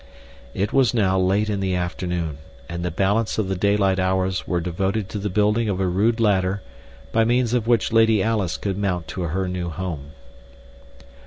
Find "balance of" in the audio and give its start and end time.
2.89-3.49